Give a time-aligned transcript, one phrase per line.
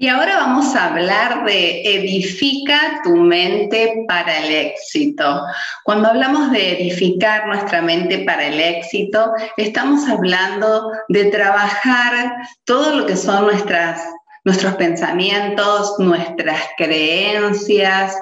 [0.00, 5.42] Y ahora vamos a hablar de edifica tu mente para el éxito.
[5.82, 12.32] Cuando hablamos de edificar nuestra mente para el éxito, estamos hablando de trabajar
[12.64, 14.00] todo lo que son nuestras,
[14.44, 18.14] nuestros pensamientos, nuestras creencias,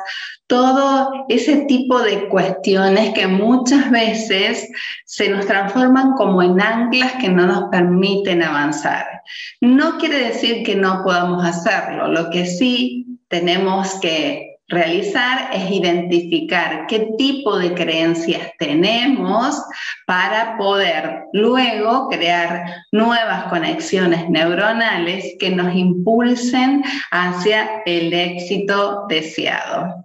[0.47, 4.69] todo ese tipo de cuestiones que muchas veces
[5.05, 9.23] se nos transforman como en anclas que no nos permiten avanzar.
[9.61, 16.87] No quiere decir que no podamos hacerlo, lo que sí tenemos que realizar es identificar
[16.89, 19.63] qué tipo de creencias tenemos
[20.07, 30.05] para poder luego crear nuevas conexiones neuronales que nos impulsen hacia el éxito deseado.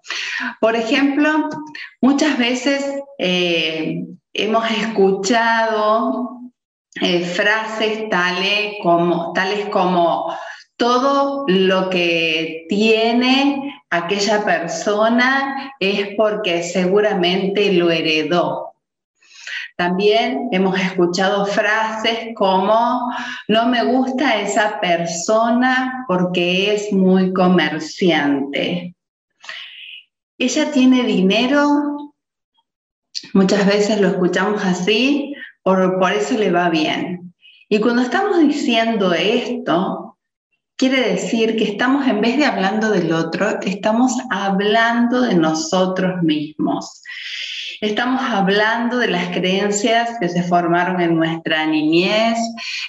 [0.59, 1.49] Por ejemplo,
[2.01, 2.85] muchas veces
[3.17, 6.39] eh, hemos escuchado
[7.01, 10.35] eh, frases tales como, tales como
[10.77, 18.73] todo lo que tiene aquella persona es porque seguramente lo heredó.
[19.77, 23.11] También hemos escuchado frases como,
[23.47, 28.95] no me gusta esa persona porque es muy comerciante.
[30.37, 32.13] Ella tiene dinero,
[33.33, 35.33] muchas veces lo escuchamos así,
[35.63, 37.33] por, por eso le va bien.
[37.67, 40.17] Y cuando estamos diciendo esto,
[40.81, 47.03] Quiere decir que estamos, en vez de hablando del otro, estamos hablando de nosotros mismos.
[47.81, 52.37] Estamos hablando de las creencias que se formaron en nuestra niñez,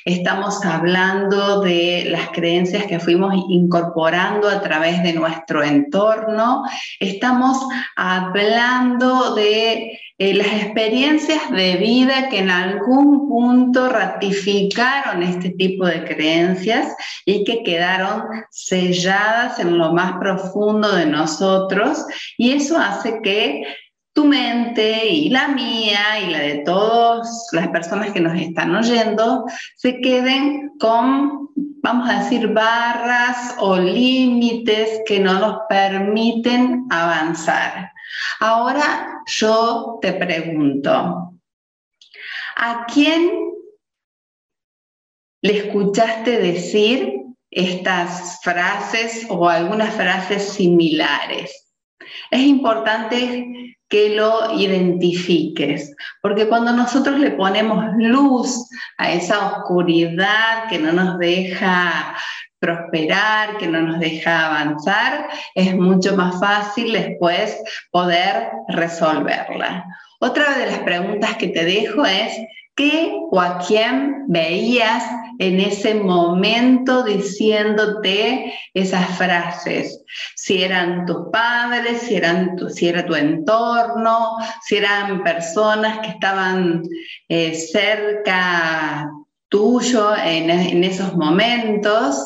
[0.04, 6.64] estamos hablando de las creencias que fuimos incorporando a través de nuestro entorno,
[7.00, 7.58] estamos
[7.96, 16.04] hablando de eh, las experiencias de vida que en algún punto ratificaron este tipo de
[16.04, 16.94] creencias
[17.24, 22.04] y que quedaron selladas en lo más profundo de nosotros.
[22.36, 23.64] Y eso hace que
[24.12, 29.44] tu mente y la mía y la de todas las personas que nos están oyendo
[29.76, 31.48] se queden con,
[31.82, 37.90] vamos a decir, barras o límites que no nos permiten avanzar.
[38.40, 41.32] Ahora yo te pregunto,
[42.56, 43.30] ¿a quién
[45.40, 47.14] le escuchaste decir
[47.50, 51.62] estas frases o algunas frases similares?
[52.30, 53.61] Es importante
[53.92, 58.66] que lo identifiques, porque cuando nosotros le ponemos luz
[58.96, 62.16] a esa oscuridad que no nos deja
[62.58, 67.54] prosperar, que no nos deja avanzar, es mucho más fácil después
[67.90, 69.84] poder resolverla.
[70.20, 72.32] Otra de las preguntas que te dejo es,
[72.74, 75.04] ¿qué o a quién veías
[75.38, 80.02] en ese momento diciéndote esas frases?
[80.36, 86.82] Si eran tus padres, si, eran si era tu entorno, si eran personas que estaban
[87.28, 89.08] eh, cerca
[89.48, 92.16] tuyo en, en esos momentos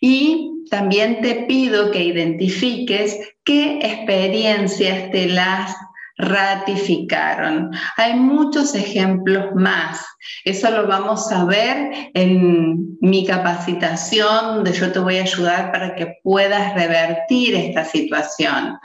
[0.00, 5.74] y también te pido que identifiques qué experiencias te las
[6.18, 7.70] ratificaron.
[7.96, 10.04] Hay muchos ejemplos más.
[10.44, 15.94] Eso lo vamos a ver en mi capacitación, donde yo te voy a ayudar para
[15.94, 18.78] que puedas revertir esta situación.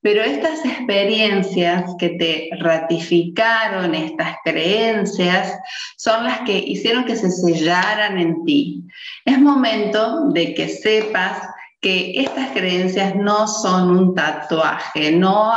[0.00, 5.52] Pero estas experiencias que te ratificaron, estas creencias,
[5.96, 8.84] son las que hicieron que se sellaran en ti.
[9.24, 11.40] Es momento de que sepas
[11.86, 15.52] que estas creencias no son un tatuaje, no,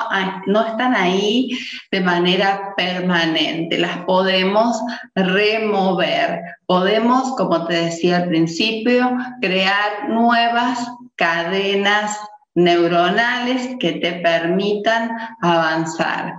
[0.45, 1.49] no están ahí
[1.91, 4.79] de manera permanente, las podemos
[5.15, 9.09] remover, podemos, como te decía al principio,
[9.41, 10.77] crear nuevas
[11.15, 12.15] cadenas
[12.53, 15.09] neuronales que te permitan
[15.41, 16.35] avanzar.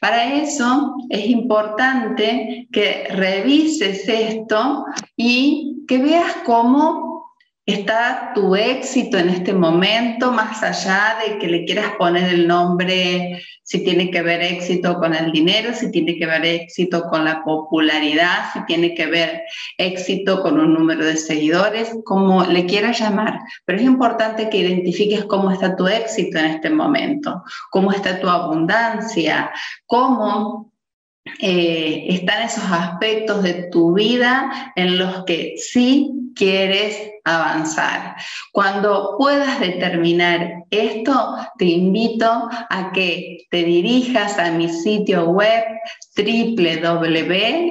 [0.00, 7.15] Para eso es importante que revises esto y que veas cómo
[7.66, 13.42] está tu éxito en este momento, más allá de que le quieras poner el nombre,
[13.64, 17.42] si tiene que ver éxito con el dinero, si tiene que ver éxito con la
[17.42, 19.42] popularidad, si tiene que ver
[19.78, 23.40] éxito con un número de seguidores, como le quieras llamar.
[23.64, 28.28] Pero es importante que identifiques cómo está tu éxito en este momento, cómo está tu
[28.28, 29.50] abundancia,
[29.86, 30.72] cómo
[31.40, 38.16] eh, están esos aspectos de tu vida en los que sí quieres avanzar.
[38.52, 45.64] Cuando puedas determinar esto, te invito a que te dirijas a mi sitio web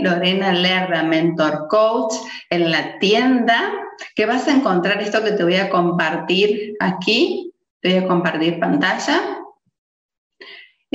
[0.01, 2.15] Lorena Lerda Mentor Coach
[2.49, 3.71] en la tienda,
[4.15, 7.51] que vas a encontrar esto que te voy a compartir aquí.
[7.81, 9.34] Te voy a compartir pantalla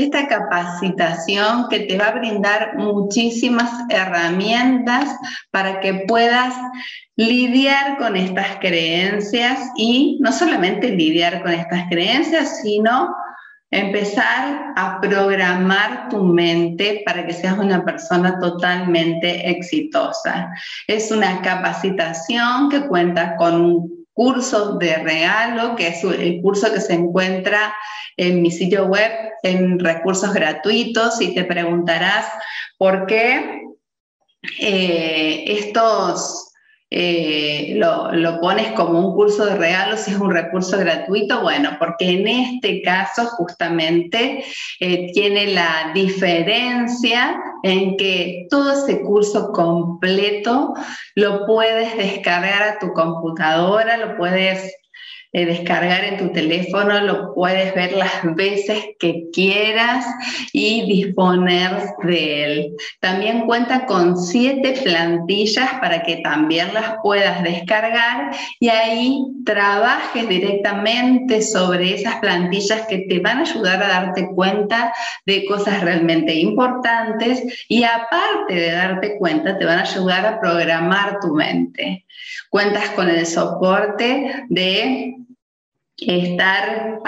[0.05, 5.15] esta capacitación que te va a brindar muchísimas herramientas
[5.51, 6.55] para que puedas
[7.17, 13.15] lidiar con estas creencias y no solamente lidiar con estas creencias, sino
[13.71, 20.51] empezar a programar tu mente para que seas una persona totalmente exitosa.
[20.87, 26.81] Es una capacitación que cuenta con un curso de regalo, que es el curso que
[26.81, 27.75] se encuentra
[28.17, 29.11] en mi sitio web
[29.43, 32.27] en recursos gratuitos y te preguntarás
[32.77, 33.63] por qué
[34.59, 36.50] eh, estos
[36.93, 41.41] eh, lo, pones como un curso de regalo si es un recurso gratuito?
[41.41, 44.45] Bueno, porque en este caso justamente
[44.81, 50.75] eh, tiene la diferencia en que todo ese curso completo
[51.15, 54.75] lo puedes descargar a tu computadora, lo puedes
[55.33, 60.05] eh, descargar en tu teléfono, lo puedes ver las veces que quieras
[60.53, 61.71] y disponer
[62.03, 62.77] de él.
[62.99, 71.43] También cuenta con siete plantillas para que también las puedas descargar y ahí trabajes directamente
[71.43, 74.93] sobre esas plantillas que te van a ayudar a darte cuenta
[75.27, 81.19] de cosas realmente importantes y aparte de darte cuenta, te van a ayudar a programar
[81.21, 82.05] tu mente.
[82.51, 85.20] Cuentas con el soporte de
[86.07, 87.01] estar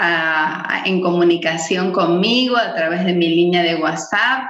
[0.85, 4.43] en comunicación conmigo a través de mi línea de WhatsApp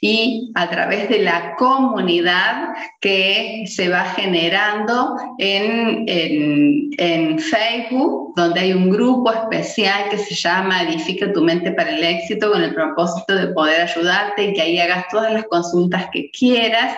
[0.00, 2.68] y a través de la comunidad
[3.00, 10.82] que se va generando en, en Facebook, donde hay un grupo especial que se llama
[10.82, 14.78] Edifica tu mente para el éxito con el propósito de poder ayudarte y que ahí
[14.78, 16.96] hagas todas las consultas que quieras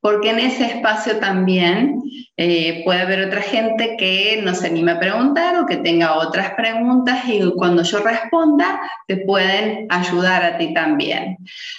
[0.00, 2.00] porque en ese espacio también
[2.40, 6.52] eh, puede haber otra gente que no se anime a preguntar o que tenga otras
[6.54, 11.38] preguntas y cuando yo responda te pueden ayudar a ti también.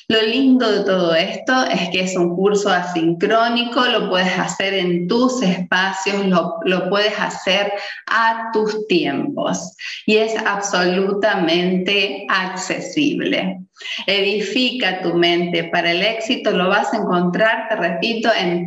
[0.10, 5.08] Lo lindo de todo esto es que es un curso asincrónico, lo puedes hacer en
[5.08, 7.72] tus espacios, lo, lo puedes hacer
[8.08, 13.62] a tus tiempos y es absolutamente accesible.
[14.08, 18.66] Edifica tu mente para el éxito, lo vas a encontrar, te repito, en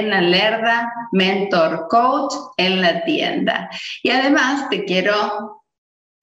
[0.00, 3.70] Lerda Mentor Coach en la tienda.
[4.02, 5.62] Y además te quiero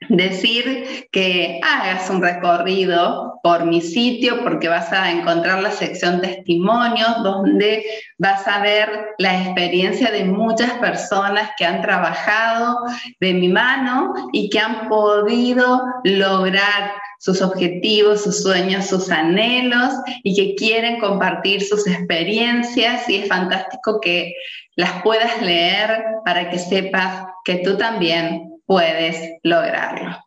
[0.08, 7.22] decir que hagas un recorrido por mi sitio porque vas a encontrar la sección testimonios
[7.24, 7.84] donde
[8.18, 12.78] vas a ver la experiencia de muchas personas que han trabajado
[13.20, 19.94] de mi mano y que han podido lograr sus objetivos, sus sueños, sus anhelos
[20.24, 24.34] y que quieren compartir sus experiencias y es fantástico que
[24.76, 30.18] las puedas leer para que sepas que tú también puedes lograrlo.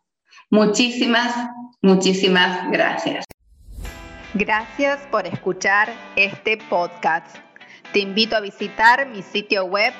[0.51, 1.33] Muchísimas,
[1.81, 3.25] muchísimas gracias.
[4.35, 7.37] Gracias por escuchar este podcast.
[7.91, 9.93] Te invito a visitar mi sitio web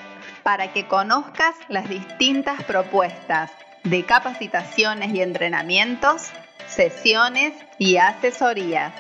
[0.44, 3.52] para que conozcas las distintas propuestas
[3.84, 6.32] de capacitaciones y entrenamientos,
[6.74, 8.94] sesiones y asesorías.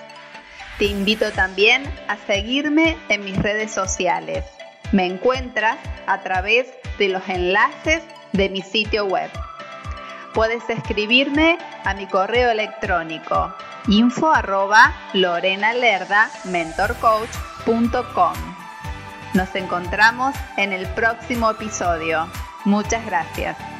[0.77, 4.45] Te invito también a seguirme en mis redes sociales.
[4.91, 5.77] Me encuentras
[6.07, 9.29] a través de los enlaces de mi sitio web.
[10.33, 13.53] Puedes escribirme a mi correo electrónico
[13.87, 14.93] info arroba.
[19.33, 22.27] Nos encontramos en el próximo episodio.
[22.65, 23.72] Muchas gracias.